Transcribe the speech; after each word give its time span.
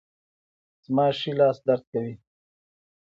زما 0.85 1.05
ښي 1.17 1.31
لاس 1.39 1.57
درد 1.67 1.83
کوي 1.91 2.13